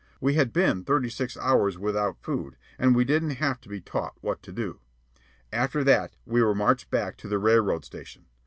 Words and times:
We 0.19 0.33
had 0.33 0.51
been 0.51 0.83
thirty 0.83 1.11
six 1.11 1.37
hours 1.37 1.77
without 1.77 2.23
food, 2.23 2.57
and 2.79 2.95
we 2.95 3.05
didn't 3.05 3.35
have 3.35 3.61
to 3.61 3.69
be 3.69 3.79
taught 3.79 4.15
what 4.21 4.41
to 4.41 4.51
do. 4.51 4.79
After 5.53 5.83
that 5.83 6.15
we 6.25 6.41
were 6.41 6.55
marched 6.55 6.89
back 6.89 7.17
to 7.17 7.27
the 7.27 7.37
railroad 7.37 7.85
station. 7.85 8.25